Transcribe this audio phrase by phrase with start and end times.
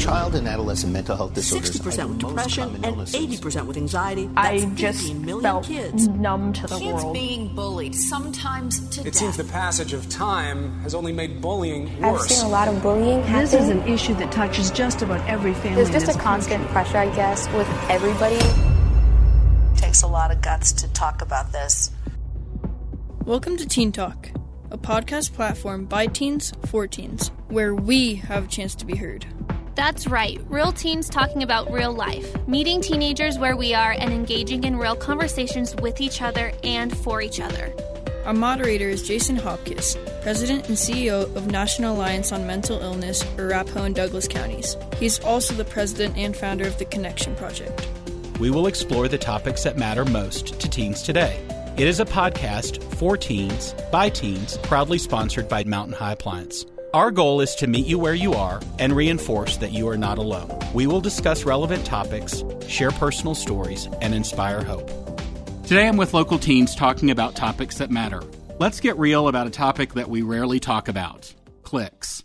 [0.00, 4.30] Child and adolescent mental health disorders 60% with depression and 80% with anxiety.
[4.36, 6.08] I That's just 15 million felt kids.
[6.08, 7.12] numb to the Kids world.
[7.14, 9.14] being bullied, sometimes to It death.
[9.14, 12.22] seems the passage of time has only made bullying worse.
[12.22, 13.42] I've seen a lot of bullying happen.
[13.42, 15.76] This is an issue that touches just about every family.
[15.76, 16.72] There's in just a this constant country.
[16.72, 18.36] pressure, I guess, with everybody.
[18.36, 21.90] It takes a lot of guts to talk about this.
[23.26, 24.30] Welcome to Teen Talk,
[24.70, 29.26] a podcast platform by teens for teens, where we have a chance to be heard.
[29.80, 34.64] That's right, real teens talking about real life, meeting teenagers where we are, and engaging
[34.64, 37.72] in real conversations with each other and for each other.
[38.26, 43.84] Our moderator is Jason Hopkins, President and CEO of National Alliance on Mental Illness, Arapahoe
[43.84, 44.76] and Douglas counties.
[44.98, 47.88] He's also the president and founder of the Connection Project.
[48.38, 51.42] we will explore the topics that matter most to teens today.
[51.78, 56.66] It is a podcast for teens, by teens, proudly sponsored by Mountain High Appliance.
[56.92, 60.18] Our goal is to meet you where you are and reinforce that you are not
[60.18, 60.50] alone.
[60.74, 64.90] We will discuss relevant topics, share personal stories, and inspire hope.
[65.62, 68.24] Today I'm with local teens talking about topics that matter.
[68.58, 71.32] Let's get real about a topic that we rarely talk about
[71.62, 72.24] cliques.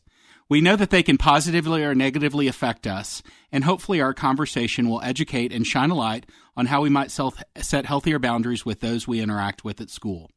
[0.49, 5.02] We know that they can positively or negatively affect us, and hopefully our conversation will
[5.03, 6.25] educate and shine a light
[6.57, 10.31] on how we might self- set healthier boundaries with those we interact with at school.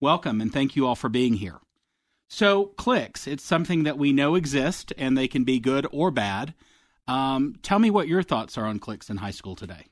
[0.00, 1.58] Welcome, and thank you all for being here.
[2.34, 6.54] So, cliques, it's something that we know exist, and they can be good or bad.
[7.06, 9.88] Um, tell me what your thoughts are on cliques in high school today.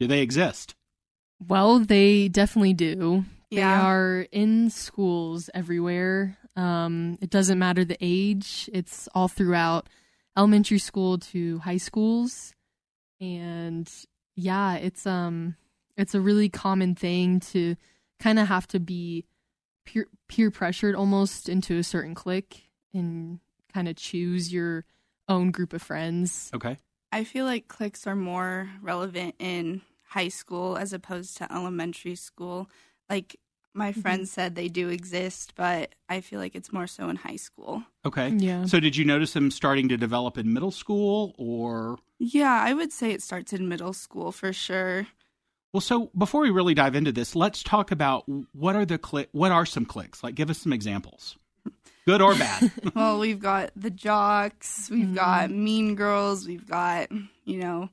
[0.00, 0.74] Do they exist?
[1.46, 3.24] Well, they definitely do.
[3.50, 3.60] Yeah.
[3.60, 6.36] They are in schools everywhere.
[6.56, 9.88] Um, it doesn't matter the age, it's all throughout
[10.36, 12.52] elementary school to high schools.
[13.20, 13.88] And
[14.34, 15.54] yeah, it's um
[15.96, 17.76] it's a really common thing to
[18.18, 19.24] kind of have to be
[19.88, 23.40] peer peer pressured almost into a certain clique and
[23.72, 24.84] kind of choose your
[25.28, 26.50] own group of friends.
[26.54, 26.76] Okay.
[27.10, 32.68] I feel like cliques are more relevant in high school as opposed to elementary school.
[33.08, 33.36] Like
[33.72, 34.00] my mm-hmm.
[34.00, 37.82] friends said they do exist, but I feel like it's more so in high school.
[38.04, 38.28] Okay.
[38.28, 38.66] Yeah.
[38.66, 41.98] So, did you notice them starting to develop in middle school or?
[42.18, 45.06] Yeah, I would say it starts in middle school for sure.
[45.72, 49.28] Well, so before we really dive into this, let's talk about what are the clique.
[49.32, 50.22] What are some cliques?
[50.22, 51.36] Like, give us some examples,
[52.06, 52.72] good or bad.
[52.94, 57.08] well, we've got the jocks, we've got mean girls, we've got,
[57.44, 57.90] you know,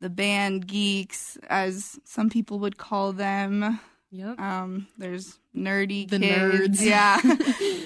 [0.00, 3.80] the band geeks, as some people would call them.
[4.12, 4.38] Yep.
[4.40, 6.80] Um, there's nerdy The kids.
[6.80, 6.84] nerds.
[6.86, 7.20] Yeah.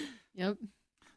[0.34, 0.57] Yep.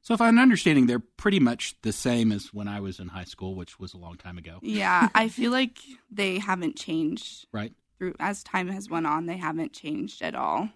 [0.01, 3.23] so, if I'm understanding, they're pretty much the same as when I was in high
[3.23, 5.07] school, which was a long time ago, yeah.
[5.15, 5.77] I feel like
[6.11, 7.71] they haven't changed right?
[7.97, 10.69] Through as time has went on, they haven't changed at all.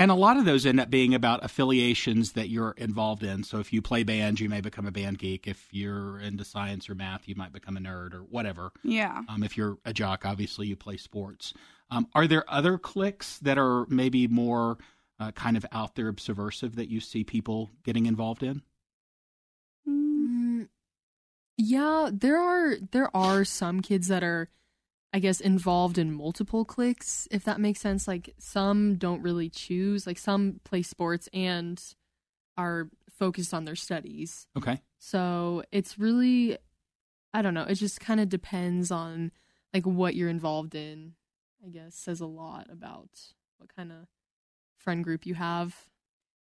[0.00, 3.44] And a lot of those end up being about affiliations that you're involved in.
[3.44, 5.46] So if you play band, you may become a band geek.
[5.46, 8.72] If you're into science or math, you might become a nerd or whatever.
[8.82, 9.20] Yeah.
[9.28, 11.52] Um, if you're a jock, obviously you play sports.
[11.90, 14.78] Um, are there other cliques that are maybe more
[15.18, 18.62] uh, kind of out there, subversive that you see people getting involved in?
[19.86, 20.68] Mm,
[21.58, 24.48] yeah, there are there are some kids that are
[25.12, 28.06] I guess involved in multiple cliques if that makes sense.
[28.06, 31.82] Like some don't really choose, like some play sports and
[32.56, 34.46] are focused on their studies.
[34.56, 34.80] Okay.
[34.98, 36.58] So, it's really
[37.32, 39.30] I don't know, it just kind of depends on
[39.72, 41.14] like what you're involved in.
[41.64, 43.08] I guess says a lot about
[43.58, 44.08] what kind of
[44.78, 45.76] friend group you have.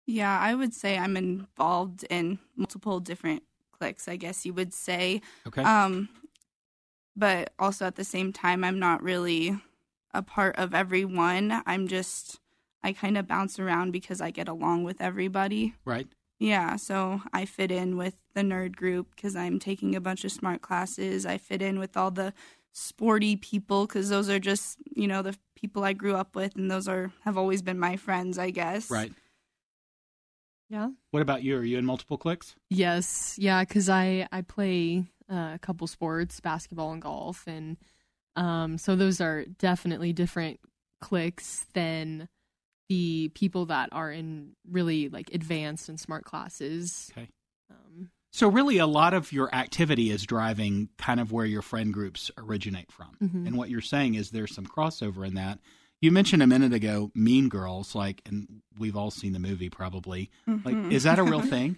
[0.05, 5.21] Yeah, I would say I'm involved in multiple different cliques, I guess you would say.
[5.47, 5.61] Okay.
[5.61, 6.09] Um,
[7.15, 9.57] but also at the same time, I'm not really
[10.13, 11.61] a part of everyone.
[11.65, 12.39] I'm just,
[12.83, 15.75] I kind of bounce around because I get along with everybody.
[15.85, 16.07] right.
[16.39, 20.31] Yeah, so I fit in with the nerd group because I'm taking a bunch of
[20.31, 21.25] smart classes.
[21.25, 22.33] I fit in with all the
[22.73, 26.69] sporty people because those are just, you know, the people I grew up with, and
[26.69, 28.91] those are have always been my friends, I guess.
[28.91, 29.13] Right.
[30.69, 30.89] Yeah.
[31.11, 31.55] What about you?
[31.57, 32.55] Are you in multiple cliques?
[32.69, 37.77] Yes, yeah, because I I play uh, a couple sports, basketball and golf, and
[38.35, 40.59] um, so those are definitely different
[41.01, 42.27] cliques than
[42.89, 47.11] the people that are in really like advanced and smart classes.
[47.17, 47.29] Okay.
[47.71, 51.93] Um, So really, a lot of your activity is driving kind of where your friend
[51.93, 53.15] groups originate from.
[53.21, 53.47] Mhm.
[53.47, 55.59] And what you're saying is there's some crossover in that.
[56.01, 60.29] You mentioned a minute ago Mean Girls, like, and we've all seen the movie probably.
[60.47, 60.91] Like, Mhm.
[60.91, 61.77] is that a real thing?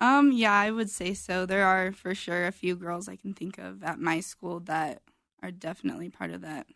[0.00, 1.44] Um, yeah, I would say so.
[1.44, 5.02] There are for sure a few girls I can think of at my school that
[5.42, 6.66] are definitely part of that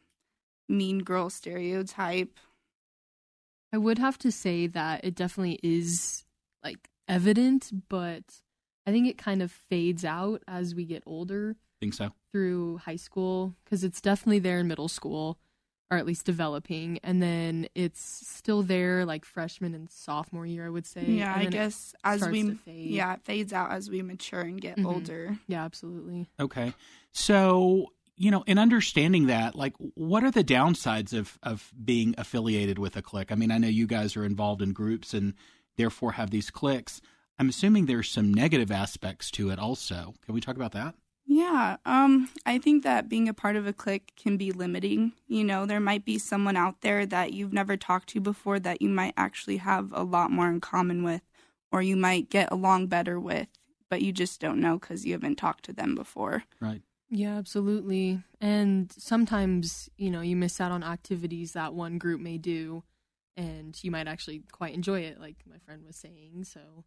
[0.68, 2.38] mean girl stereotype.
[3.72, 6.24] I would have to say that it definitely is
[6.62, 8.22] like evident, but
[8.86, 12.10] I think it kind of fades out as we get older Think so?
[12.32, 15.38] through high school because it's definitely there in middle school
[15.92, 20.70] or at least developing and then it's still there like freshman and sophomore year i
[20.70, 22.90] would say Yeah, and I guess as we fade.
[22.90, 24.86] yeah, it fades out as we mature and get Mhm.
[24.86, 25.38] older.
[25.48, 26.72] yeah absolutely Okay.
[27.12, 32.78] So, you know, in understanding that, like, what are the downsides of, of being affiliated
[32.78, 33.30] with a clique?
[33.30, 35.34] I mean, I know you guys are involved in groups and
[35.76, 37.00] therefore have these cliques.
[37.38, 40.14] I'm assuming there's some negative aspects to it also.
[40.24, 40.94] Can we talk about that?
[41.34, 45.12] Yeah, um, I think that being a part of a clique can be limiting.
[45.28, 48.82] You know, there might be someone out there that you've never talked to before that
[48.82, 51.22] you might actually have a lot more in common with,
[51.70, 53.48] or you might get along better with,
[53.88, 56.44] but you just don't know because you haven't talked to them before.
[56.60, 56.82] Right.
[57.08, 62.36] yeah absolutely and sometimes you know you miss out on activities that one group may
[62.36, 62.84] do
[63.38, 66.84] and you might actually quite enjoy it like my friend was saying so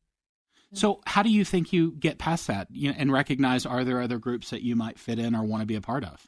[0.76, 4.02] So, how do you think you get past that you know, and recognize are there
[4.02, 6.28] other groups that you might fit in or want to be a part of?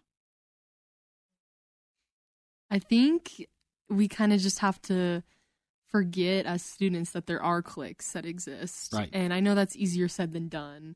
[2.70, 3.46] I think
[3.90, 5.24] we kind of just have to
[5.90, 8.94] forget as students that there are cliques that exist.
[8.94, 9.10] Right.
[9.14, 10.96] And I know that's easier said than done,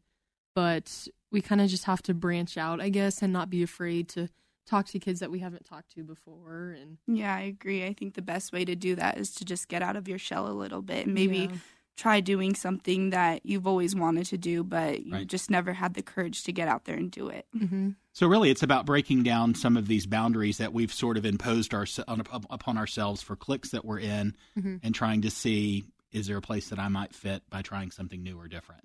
[0.53, 4.09] but we kind of just have to branch out, I guess, and not be afraid
[4.09, 4.27] to
[4.67, 7.85] talk to kids that we haven't talked to before and Yeah, I agree.
[7.85, 10.19] I think the best way to do that is to just get out of your
[10.19, 11.57] shell a little bit and maybe Yeah.
[11.97, 15.27] Try doing something that you've always wanted to do, but you Right.
[15.27, 17.45] just never had the courage to get out there and do it.
[17.55, 17.95] Mhm.
[18.13, 21.73] So, really, it's about breaking down some of these boundaries that we've sort of imposed
[21.73, 24.79] our, on, upon ourselves for cliques that we're in Mhm.
[24.83, 28.21] and trying to see is there a place that I might fit by trying something
[28.21, 28.83] new or different?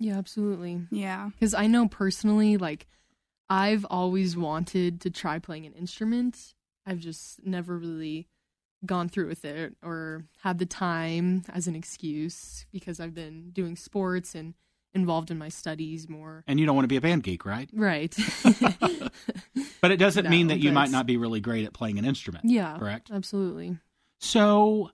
[0.00, 0.86] Yeah, absolutely.
[0.90, 1.30] Yeah.
[1.30, 2.88] Because I know personally, like,
[3.48, 6.54] I've always wanted to try playing an instrument.
[6.84, 8.26] I've just never really
[8.86, 13.76] gone through with it or had the time as an excuse because I've been doing
[13.76, 14.54] sports and
[14.94, 16.44] involved in my studies more.
[16.46, 17.68] And you don't want to be a band geek, right?
[17.72, 18.16] Right.
[19.80, 22.44] But it doesn't mean that you might not be really great at playing an instrument.
[22.44, 22.76] yeah.
[22.78, 23.10] Correct.
[23.12, 23.78] Absolutely.
[24.18, 24.90] So,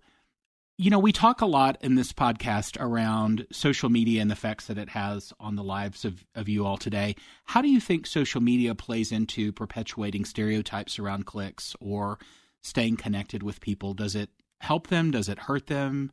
[0.77, 4.67] you know, we talk a lot in this podcast around social media and the effects
[4.67, 7.17] that it has on the lives of, of you all today.
[7.45, 12.19] How do you think social media plays into perpetuating stereotypes around cliques or
[12.65, 13.95] staying connected with people?
[13.95, 14.31] Does it
[14.61, 15.13] help them?
[15.13, 16.11] Does it hurt them?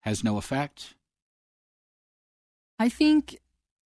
[0.00, 0.94] Has no effect?
[2.78, 3.38] I think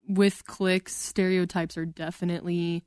[0.07, 2.85] with cliques, stereotypes are definitely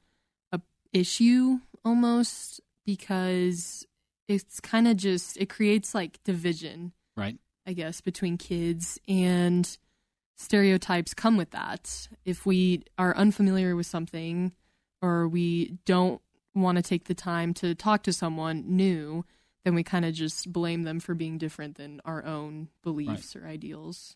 [0.51, 0.61] a
[0.93, 3.85] issue almost because
[4.27, 7.37] it's kind of just it creates like division, Right.
[7.65, 9.77] I guess, between kids and
[10.35, 12.07] stereotypes come with that.
[12.23, 14.53] If we are unfamiliar with something
[15.01, 16.21] or we don't
[16.61, 19.25] want to take the time to talk to someone new,
[19.63, 23.45] then we kind of just blame them for being different than our own beliefs or
[23.45, 24.15] ideals.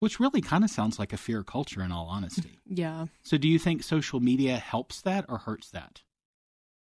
[0.00, 2.60] Which really kind of sounds like a fear culture, in all honesty.
[2.66, 3.06] Yeah.
[3.22, 6.02] so, do you think social media helps that or hurts that?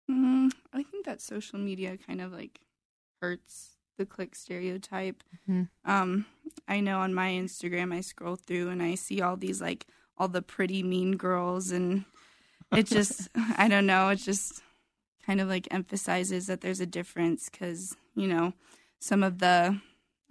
[0.09, 2.59] Mm, I think that social media kind of like
[3.21, 5.23] hurts the clique stereotype.
[5.47, 5.69] Mhm.
[5.85, 6.25] Um,
[6.67, 9.85] I know on my Instagram, I scroll through and I see all these like
[10.17, 12.05] all the pretty mean girls, and
[12.75, 14.61] it just, I don't know, it just
[15.25, 18.53] kind of like emphasizes that there's a difference because, you know,
[18.99, 19.79] some of the,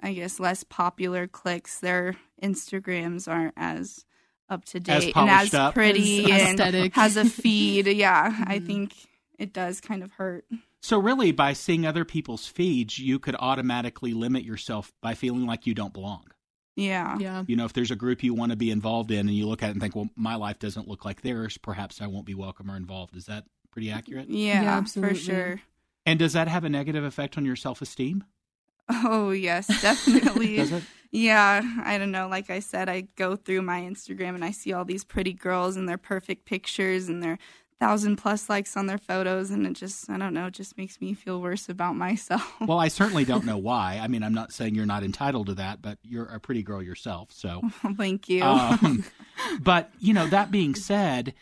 [0.02, 4.04] I guess, less popular cliques, their Instagrams aren't as
[4.48, 5.74] up to date and as up.
[5.74, 6.92] pretty As and aesthetic.
[6.94, 7.86] has a feed.
[7.96, 8.66] Yeah, I Mhm.
[8.66, 8.94] think
[9.38, 10.44] it does kind of hurt.
[10.82, 15.66] So, really, by seeing other people's feeds, you could automatically limit yourself by feeling like
[15.66, 16.24] you don't belong.
[16.76, 17.18] Yeah.
[17.18, 17.44] Yeah.
[17.46, 19.62] You know, if there's a group you want to be involved in and you look
[19.62, 22.34] at it and think, well, my life doesn't look like theirs, perhaps I won't be
[22.34, 23.16] welcome or involved.
[23.16, 24.28] Is that pretty accurate?
[24.30, 25.18] Yeah, Yeah, for absolutely.
[25.18, 25.60] sure.
[26.06, 28.24] And does that have a negative effect on your self esteem?
[28.88, 30.56] Oh, yes, definitely.
[30.56, 30.82] Does it?
[31.12, 32.26] Yeah, I don't know.
[32.26, 35.76] Like I said, I go through my Instagram and I see all these pretty girls
[35.76, 37.38] and their perfect pictures and their
[37.82, 41.00] thousand plus likes on their photos, and it just, I don't know, it just makes
[41.00, 42.54] me feel worse about myself.
[42.60, 43.98] Well, I certainly don't know why.
[44.00, 46.80] I mean, I'm not saying you're not entitled to that, but you're a pretty girl
[46.80, 47.32] yourself.
[47.32, 47.60] So,
[47.96, 48.44] Thank you.
[48.44, 49.04] um,
[49.60, 51.34] but, you know, that being said,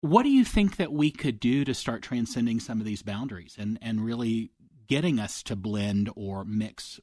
[0.00, 3.54] what do you think that we could do to start transcending some of these boundaries
[3.56, 4.50] and, and really
[4.88, 6.98] getting us to blend or mix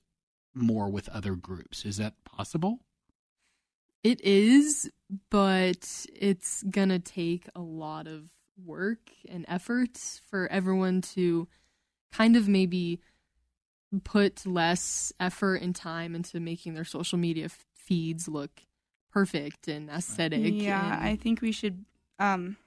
[0.54, 1.86] more with other groups?
[1.86, 2.80] Is that possible?
[4.04, 4.92] It is,
[5.30, 9.98] but it's gonna take a lot of work and effort
[10.30, 11.48] for everyone to
[12.12, 13.00] kind of maybe
[14.04, 18.62] put less effort and time into making their social media f- feeds look
[19.12, 20.54] perfect and aesthetic.
[20.62, 21.86] Yeah, and- I think we should.
[22.20, 22.58] Um,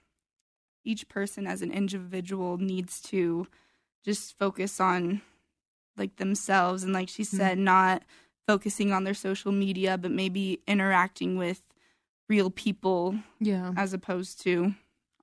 [0.85, 3.47] each person as an individual needs to
[4.05, 5.21] just focus on
[5.97, 8.03] like themselves and, like she said, not
[8.47, 11.63] focusing on their social media, but maybe interacting with
[12.29, 13.73] real people Yeah.
[13.77, 14.75] as opposed to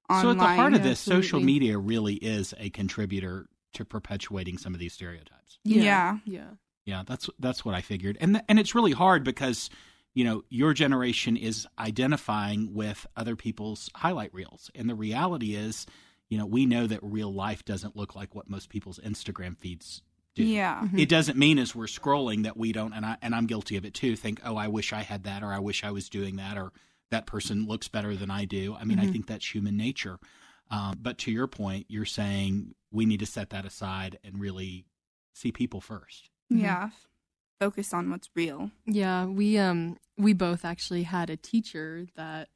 [0.10, 4.58] So at the heart of Yeah, this, social media really is a contributor to perpetuating
[4.58, 5.60] some of these stereotypes.
[5.64, 6.18] Yeah.
[6.26, 6.50] Yeah.
[6.86, 9.70] Yeah, that's that's what I figured, and th- and it's really hard because
[10.14, 15.86] you know your generation is identifying with other people's highlight reels, and the reality is,
[16.28, 20.02] you know, we know that real life doesn't look like what most people's Instagram feeds
[20.36, 20.44] do.
[20.44, 20.82] Yeah.
[20.84, 21.00] Mm-hmm.
[21.00, 23.86] It doesn't mean as we're scrolling that we don't, and I and I'm guilty of
[23.86, 24.18] it too.
[24.18, 26.74] Think, oh, I wish I had that, or I wish I was doing that, or
[27.12, 28.76] that person looks better than I do.
[28.80, 30.20] I mean, I think that's human nature.
[30.72, 34.86] Um, but to your point, you're saying we need to set that aside and really
[35.34, 36.30] see people first.
[36.50, 36.90] Yeah.
[37.60, 38.72] Focus on what's real.
[38.86, 42.50] Yeah, we um we both actually had a teacher that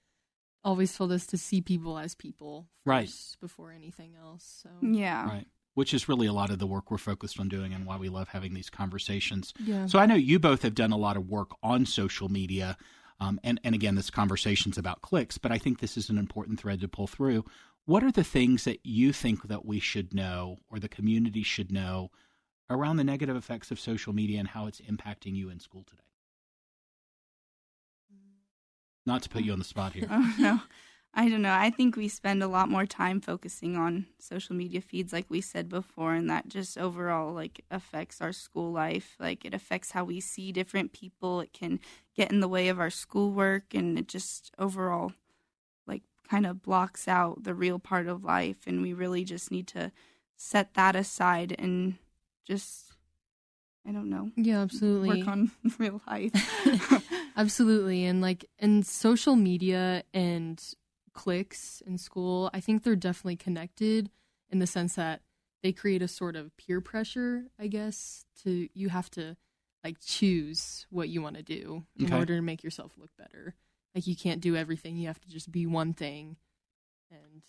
[0.63, 3.07] always told us to see people as people Right.
[3.07, 4.61] first before anything else.
[4.63, 5.27] So Yeah.
[5.27, 5.47] Right.
[5.75, 8.09] Which is really a lot of the work we're focused on doing and why we
[8.09, 9.53] love having these conversations.
[9.59, 9.85] yeah.
[9.85, 12.77] So I know you both have done a lot of work on social media.
[13.19, 16.59] Um, and, and again, this conversation's about cliques, but I think this is an important
[16.59, 17.45] thread to pull through.
[17.85, 21.71] What are the things that you think that we should know or the community should
[21.71, 22.11] know
[22.69, 26.01] around the negative effects of social media and how it's impacting you in school today?
[29.05, 30.07] Not to put you on the spot here.
[30.11, 30.61] Oh no.
[31.13, 31.53] I don't know.
[31.53, 35.41] I think we spend a lot more time focusing on social media feeds like we
[35.41, 39.15] said before and that just overall like affects our school life.
[39.19, 41.41] Like it affects how we see different people.
[41.41, 41.79] It can
[42.15, 45.13] get in the way of our schoolwork and it just overall
[45.87, 49.67] like kind of blocks out the real part of life and we really just need
[49.67, 49.91] to
[50.35, 51.95] set that aside and
[52.45, 52.93] just
[53.87, 54.31] I don't know.
[54.35, 55.09] yeah, absolutely.
[55.09, 56.33] Work on real life.
[57.37, 58.03] Absolutely.
[58.05, 60.61] And like in social media and
[61.17, 64.09] cliques in school, I think they're definitely connected
[64.49, 65.21] in the sense that
[65.63, 69.35] they create a sort of peer pressure, I guess, to you have to
[69.83, 72.15] like choose what you want to do in Okay.
[72.15, 73.55] order to make yourself look better.
[73.95, 76.37] Like you can't do everything, you have to just be one thing.
[77.09, 77.41] And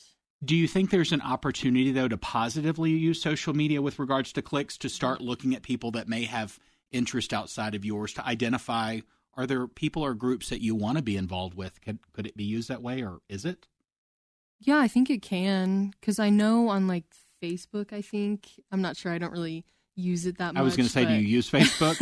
[0.42, 4.42] Do you think there's an opportunity, though, to positively use social media with regards to
[4.42, 6.58] cliques to start looking at people that may have
[6.90, 9.00] interest outside of yours to identify
[9.38, 11.80] are there people or groups that you want to be involved with?
[11.80, 13.66] Could, could it be used that way, or is it?
[14.60, 17.04] yeah, I think it can cuz I know on like
[17.42, 19.64] Facebook, I think, I'm not sure, I don't really
[19.94, 20.60] use it that much.
[20.60, 21.96] I was going to say, do you use Facebook?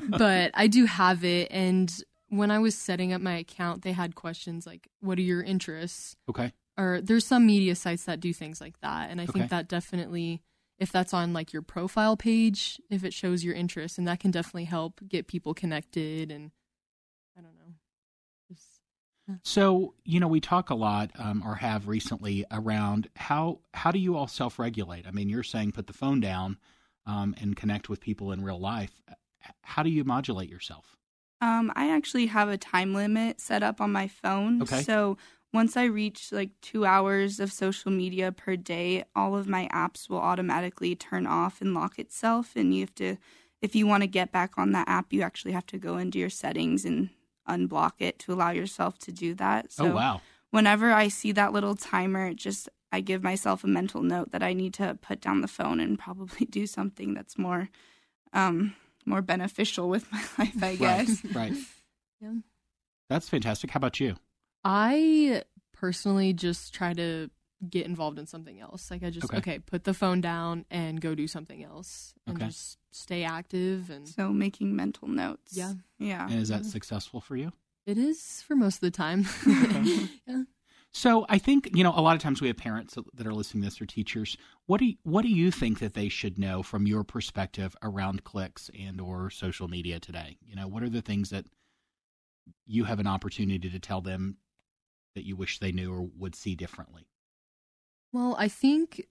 [0.16, 1.48] but I do have it.
[1.50, 1.92] And
[2.28, 6.14] when I was setting up my account, they had questions like, "What are your interests?"
[6.28, 6.52] okay.
[6.76, 9.32] Or there's some media sites that do things like that, and I Okay.
[9.32, 10.42] think that definitely,
[10.78, 14.30] if that's on like your profile page, if it shows your interests, and that can
[14.30, 16.30] definitely help get people connected.
[16.30, 16.52] And
[19.42, 23.98] So, you know, we talk a lot, um, or have recently, around how how do
[23.98, 25.06] you all self regulate?
[25.06, 26.58] I mean, you're saying put the phone down
[27.06, 29.02] um, and connect with people in real life.
[29.62, 30.96] How do you modulate yourself?
[31.40, 34.62] Um, I actually have a time limit set up on my phone.
[34.62, 34.82] Okay.
[34.82, 35.16] So
[35.52, 40.08] once I reach like two hours of social media per day, all of my apps
[40.08, 42.52] will automatically turn off and lock itself.
[42.56, 43.16] And you have to,
[43.62, 46.18] if you want to get back on that app, you actually have to go into
[46.18, 47.10] your settings and
[47.48, 49.72] unblock it to allow yourself to do that.
[49.72, 50.20] So oh, wow.
[50.50, 54.52] whenever I see that little timer, just I give myself a mental note that I
[54.52, 57.68] need to put down the phone and probably do something that's more
[58.32, 58.74] um
[59.06, 61.24] more beneficial with my life, I guess.
[61.24, 61.34] Right.
[61.34, 61.54] right.
[62.20, 62.34] yeah.
[63.08, 63.70] That's fantastic.
[63.70, 64.16] How about you?
[64.64, 67.30] I personally just try to
[67.68, 68.90] get involved in something else.
[68.90, 69.38] Like I just Okay.
[69.38, 72.46] okay, put the phone down and go do something else, and Okay.
[72.46, 75.56] just stay active and So making mental notes.
[75.56, 75.74] Yeah.
[75.98, 76.28] Yeah.
[76.28, 77.52] And is that successful for you?
[77.86, 79.26] It is for most of the time.
[80.26, 80.44] yeah.
[80.92, 83.62] So I think you know a lot of times we have parents that are listening
[83.62, 84.36] to this or teachers.
[84.66, 88.24] What do you, what do you think that they should know from your perspective around
[88.24, 90.38] cliques and or social media today?
[90.40, 91.46] You know, what are the things that
[92.66, 94.38] you have an opportunity to tell them
[95.14, 97.06] that you wish they knew or would see differently?
[98.12, 99.06] Well, I think,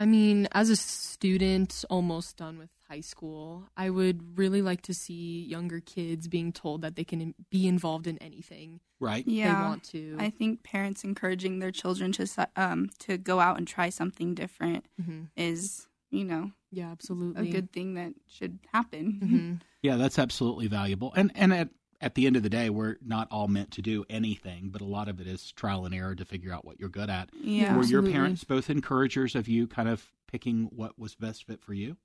[0.00, 4.94] I mean, as a student almost done with high school, I would really like to
[4.94, 9.24] see younger kids being told that they can be involved in anything Right.
[9.26, 9.56] Yeah.
[9.56, 10.16] they want to.
[10.18, 14.86] I think parents encouraging their children to um to go out and try something different
[15.04, 19.20] hmm is, you know, Yeah, absolutely, a good thing that should happen.
[19.22, 21.12] hmm Yeah, that's absolutely valuable.
[21.14, 21.68] And and at
[22.00, 24.84] at the end of the day, we're not all meant to do anything, but a
[24.84, 27.30] lot of it is trial and error to figure out what you're good at.
[27.42, 27.76] Yeah.
[27.76, 31.74] Were your parents both encouragers of you kind of picking what was best fit for
[31.74, 31.96] you?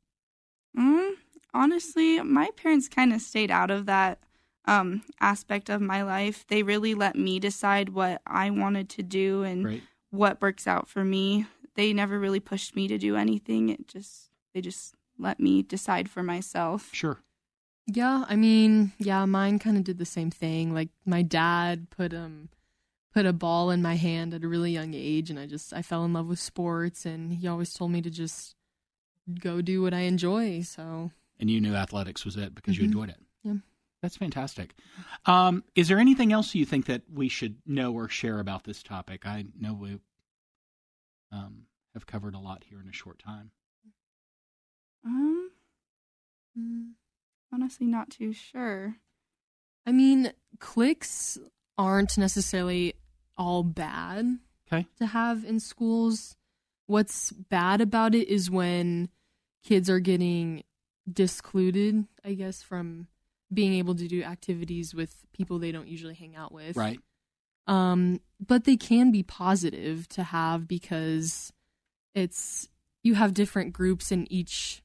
[0.78, 1.12] Mm,
[1.54, 4.20] honestly, my parents kind of stayed out of that
[4.66, 6.46] um, aspect of my life.
[6.48, 9.84] They really let me decide what I wanted to do and Right.
[10.10, 11.46] what works out for me.
[11.76, 13.70] They never really pushed me to do anything.
[13.70, 16.90] It just they just let me decide for myself.
[16.94, 17.20] Sure.
[17.86, 20.74] Yeah, I mean, yeah, mine kind of did the same thing.
[20.74, 22.50] Like my dad put um
[23.14, 25.82] put a ball in my hand at a really young age and I just I
[25.82, 28.56] fell in love with sports and he always told me to just
[29.40, 30.62] go do what I enjoy.
[30.62, 32.80] So And you knew athletics was it because Mhm.
[32.80, 33.22] you enjoyed it.
[33.44, 33.56] Yeah.
[34.02, 34.74] That's fantastic.
[35.26, 38.82] Um, is there anything else you think that we should know or share about this
[38.84, 39.26] topic?
[39.26, 40.00] I know we
[41.32, 43.52] um, have covered a lot here in a short time.
[45.06, 45.52] Um,
[46.58, 46.92] mm,
[47.54, 48.96] honestly, not too sure.
[49.86, 51.38] I mean, cliques
[51.78, 52.94] aren't necessarily
[53.38, 54.40] all bad
[54.72, 54.88] Okay.
[54.98, 56.36] to have in schools.
[56.88, 59.10] What's bad about it is when
[59.64, 60.64] kids are getting
[61.12, 63.08] discluded, I guess, from
[63.54, 66.76] being able to do activities with people they don't usually hang out with.
[66.76, 67.00] Right.
[67.68, 71.54] Um, but they can be positive to have because
[72.16, 72.68] it's
[73.04, 74.82] you have different groups in each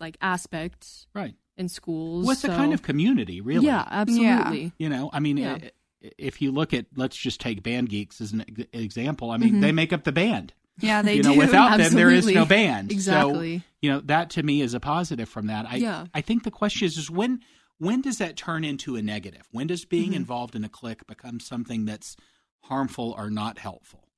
[0.00, 1.34] like aspect Right.
[1.56, 2.26] In schools.
[2.26, 3.66] What's a so- kind of community, really?
[3.66, 4.72] Yeah, absolutely.
[4.78, 5.58] You know, I mean, Yeah.
[5.62, 9.30] i- if you look at, let's just take Band Geeks as an example.
[9.30, 9.60] I mean, Mhm.
[9.60, 10.52] they make up the band.
[10.80, 11.38] Yeah, they you know, do.
[11.38, 12.90] without them, there is no band.
[12.90, 13.58] Exactly.
[13.58, 15.66] So, you know, that to me is a positive from that.
[15.68, 16.06] I, Yeah.
[16.14, 17.40] I think the question is, is when
[17.78, 19.42] when does that turn into a negative?
[19.50, 20.16] When does being Mhm.
[20.16, 22.16] involved in a clique become something that's
[22.64, 24.08] harmful or not helpful?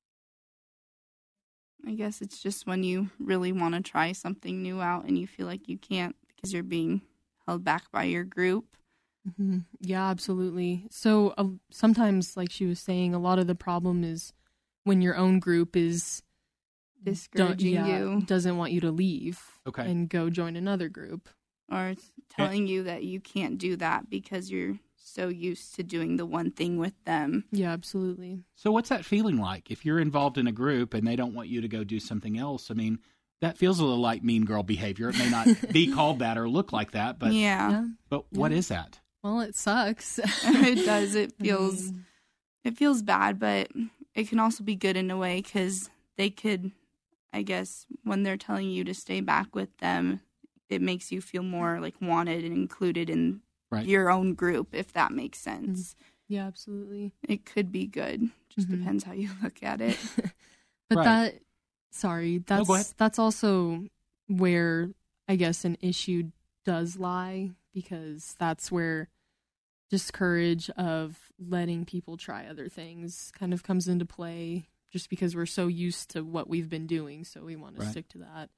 [1.85, 5.25] I guess it's just when you really want to try something new out and you
[5.27, 7.01] feel like you can't because you're being
[7.47, 8.75] held back by your group.
[9.37, 10.87] hmm Yeah, absolutely.
[10.91, 14.33] So uh, sometimes, like she was saying, a lot of the problem is
[14.83, 16.21] when your own group is
[17.03, 18.21] Discouraging yeah, you.
[18.25, 19.83] doesn't want you to leave Okay.
[19.83, 21.29] and go join another group.
[21.71, 26.17] Or it's telling you that you can't do that because you're so used to doing
[26.17, 27.45] the one thing with them.
[27.51, 28.39] Yeah, absolutely.
[28.55, 31.49] So what's that feeling like if you're involved in a group and they don't want
[31.49, 32.71] you to go do something else?
[32.71, 32.99] I mean,
[33.41, 35.09] that feels a little like mean girl behavior.
[35.09, 37.69] It may not be called that or look like that, but yeah.
[37.71, 37.85] Yeah.
[38.09, 38.57] but what Yeah.
[38.57, 38.99] is that?
[39.23, 40.19] Well, it sucks.
[40.43, 41.15] it does.
[41.15, 42.05] It feels mean,
[42.63, 43.69] it feels bad, but
[44.13, 46.71] it can also be good in a way because they could,
[47.33, 50.21] I guess, when they're telling you to stay back with them,
[50.69, 53.85] it makes you feel more like wanted and included in Right.
[53.87, 55.95] your own group, if that makes sense.
[56.27, 57.13] yeah, absolutely.
[57.27, 58.29] It could be good.
[58.49, 58.79] Just Mhm.
[58.79, 59.97] depends how you look at it.
[60.89, 61.03] But Right.
[61.03, 61.35] that,
[61.95, 62.85] sorry, that's ahead.
[62.97, 63.85] that's also
[64.27, 64.89] where
[65.27, 66.31] I guess an issue
[66.65, 69.09] does lie because that's where
[69.89, 74.67] discourage of letting people try other things kind of comes into play.
[74.91, 77.91] Just because we're so used to what we've been doing, so we want to Right.
[77.91, 78.49] stick to that.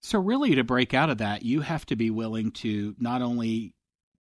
[0.00, 3.72] So really to break out of that, you have to be willing to not only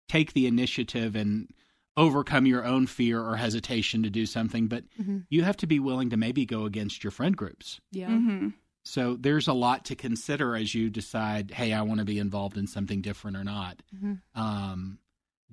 [0.08, 1.50] take the initiative and
[1.96, 5.18] overcome your own fear or hesitation to do something, but Mm-hmm.
[5.30, 7.80] you have to be willing to maybe go against your friend groups.
[7.92, 8.08] Yeah.
[8.08, 8.48] hmm
[8.84, 12.56] So there's a lot to consider as you decide, hey, I want to be involved
[12.58, 13.82] in something different or not.
[13.94, 14.20] Mhm.
[14.34, 14.98] Um,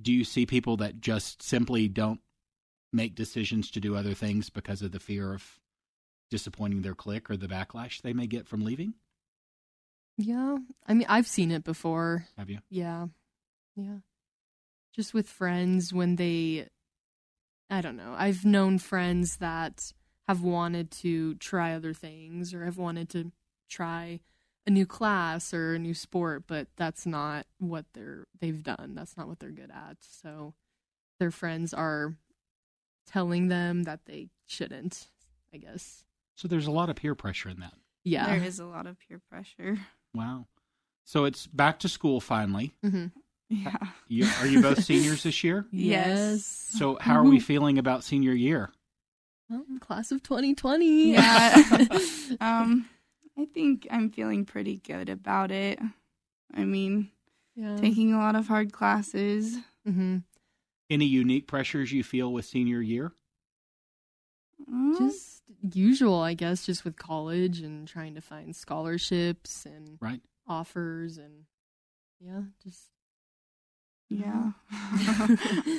[0.02, 2.20] do you see people that just simply don't
[2.92, 5.60] make decisions to do other things because of the fear of
[6.30, 8.96] disappointing their clique or the backlash they may get from leaving?
[10.18, 10.58] Yeah.
[10.88, 12.28] I mean, I've seen it before.
[12.38, 12.60] Have you?
[12.70, 13.08] Yeah.
[13.76, 13.98] Yeah.
[14.94, 16.68] Just with friends when they
[17.70, 18.14] I don't know.
[18.18, 19.94] I've known friends that
[20.28, 23.32] have wanted to try other things or have wanted to
[23.70, 24.20] try
[24.68, 28.94] a new class or a new sport, but that's not what they're they've done.
[28.96, 29.98] That's not what they're good at.
[30.02, 30.54] So
[31.20, 32.16] their friends are
[33.08, 35.08] telling them that they shouldn't,
[35.54, 36.04] I guess.
[36.36, 37.74] So there's a lot of peer pressure in that.
[38.04, 38.36] Yeah.
[38.36, 39.80] There is a lot of peer pressure.
[40.14, 40.48] Wow.
[41.06, 42.74] So it's back to school finally.
[42.84, 43.08] hmm
[43.52, 43.76] Yeah.
[44.08, 45.66] You, are you both seniors this year?
[45.72, 46.46] Yes.
[46.46, 48.72] So how are we feeling about senior year?
[49.50, 51.12] Well, class of 2020.
[51.14, 51.56] Yeah.
[52.42, 52.90] um,
[53.38, 55.80] I think I'm feeling pretty good about it.
[56.54, 57.10] I mean,
[57.56, 57.78] yeah.
[57.78, 59.58] taking a lot of hard classes.
[59.86, 60.18] hmm
[60.90, 63.14] Any unique pressures you feel with senior year?
[64.70, 65.42] Mm, just
[65.74, 70.22] usual i guess just with college and trying to find scholarships and Right.
[70.48, 71.46] offers and
[72.20, 72.90] yeah just
[74.12, 74.52] yeah.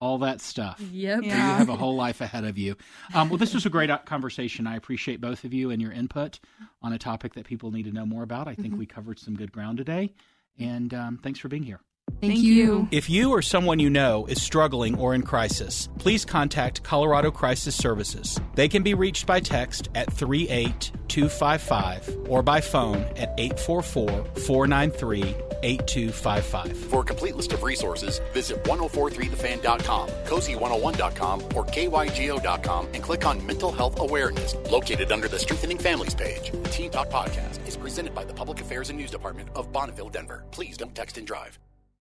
[0.00, 0.80] All that stuff.
[0.90, 2.74] yep So you have a whole life ahead of you.
[3.12, 4.66] Um, well, this was a great uh, conversation.
[4.66, 6.40] I appreciate both of you and your input
[6.80, 8.48] on a topic that people need to know more about.
[8.48, 10.14] I think we covered some good ground today.
[10.58, 11.80] And um, thanks for being here.
[12.08, 12.54] thank, Thank you.
[12.54, 12.88] you.
[12.90, 17.76] If you or someone you know is struggling or in crisis, please contact Colorado Crisis
[17.76, 18.40] Services.
[18.54, 26.76] They can be reached by text at 38255 or by phone at 844 493 8255.
[26.76, 33.72] For a complete list of resources, visit 1043thefan.com, kosi101.com, or kygo.com and click on Mental
[33.72, 36.50] Health Awareness, located under the Strengthening Families page.
[36.50, 40.10] The Teen Talk Podcast is presented by the Public Affairs and News Department of Bonneville,
[40.10, 40.44] Denver.
[40.50, 41.58] Please don't text and drive.